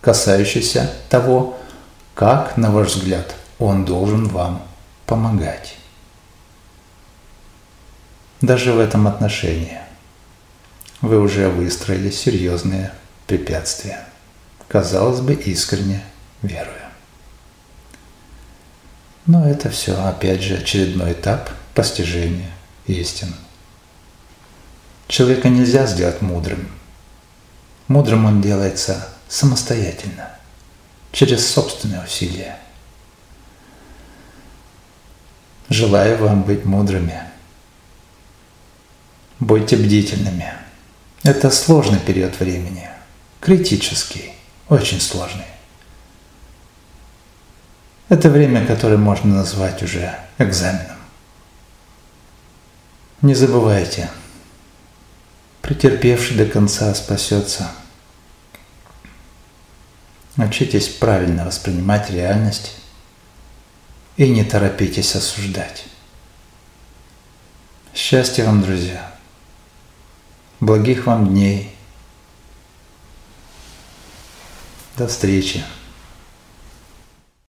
касающимися 0.00 0.90
того, 1.08 1.56
как, 2.14 2.56
на 2.56 2.70
ваш 2.70 2.88
взгляд, 2.88 3.34
он 3.58 3.84
должен 3.84 4.28
вам 4.28 4.62
помогать? 5.06 5.76
Даже 8.40 8.72
в 8.72 8.78
этом 8.78 9.06
отношении 9.08 9.78
вы 11.00 11.20
уже 11.20 11.48
выстроили 11.48 12.10
серьезные 12.10 12.92
препятствия, 13.26 14.06
казалось 14.68 15.20
бы, 15.20 15.34
искренне 15.34 16.02
веруя. 16.42 16.90
Но 19.26 19.46
это 19.48 19.70
все, 19.70 19.94
опять 20.04 20.42
же, 20.42 20.56
очередной 20.56 21.12
этап 21.12 21.50
постижения 21.74 22.50
истин. 22.86 23.34
Человека 25.06 25.48
нельзя 25.48 25.86
сделать 25.86 26.22
мудрым. 26.22 26.68
Мудрым 27.88 28.24
он 28.24 28.40
делается 28.40 29.08
самостоятельно– 29.28 30.30
через 31.12 31.50
собственные 31.50 32.04
усилия. 32.04 32.56
Желаю 35.68 36.18
вам 36.18 36.42
быть 36.42 36.64
мудрыми. 36.64 37.22
Будьте 39.40 39.76
бдительными. 39.76 40.52
Это 41.22 41.50
сложный 41.50 41.98
период 41.98 42.38
времени, 42.40 42.88
критический, 43.40 44.32
очень 44.68 45.00
сложный. 45.00 45.44
Это 48.08 48.30
время, 48.30 48.66
которое 48.66 48.96
можно 48.96 49.34
назвать 49.34 49.82
уже 49.82 50.18
экзаменом. 50.38 50.96
Не 53.20 53.34
забывайте, 53.34 54.08
претерпевший 55.60 56.36
до 56.36 56.46
конца 56.46 56.94
спасется– 56.94 57.70
Научитесь 60.38 60.88
правильно 60.88 61.44
воспринимать 61.44 62.10
реальность 62.10 62.76
и 64.16 64.28
не 64.28 64.44
торопитесь 64.44 65.16
осуждать. 65.16 65.84
Счастья 67.92 68.44
вам, 68.44 68.62
друзья! 68.62 69.12
Благих 70.60 71.06
вам 71.06 71.30
дней! 71.30 71.74
До 74.96 75.08
встречи! 75.08 75.64